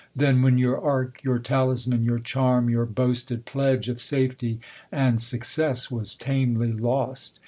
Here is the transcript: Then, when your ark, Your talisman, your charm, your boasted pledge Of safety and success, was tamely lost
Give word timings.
Then, 0.15 0.41
when 0.41 0.57
your 0.57 0.81
ark, 0.81 1.19
Your 1.23 1.37
talisman, 1.37 2.03
your 2.03 2.17
charm, 2.17 2.71
your 2.71 2.87
boasted 2.87 3.45
pledge 3.45 3.87
Of 3.87 4.01
safety 4.01 4.59
and 4.91 5.21
success, 5.21 5.91
was 5.91 6.15
tamely 6.15 6.71
lost 6.73 7.39